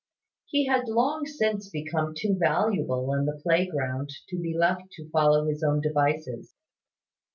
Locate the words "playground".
3.43-4.09